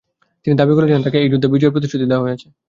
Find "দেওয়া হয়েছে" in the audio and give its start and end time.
2.11-2.47